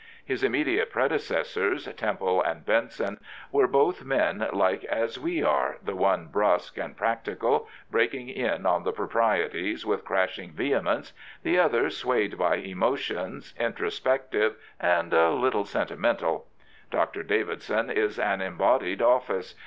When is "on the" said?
8.65-8.93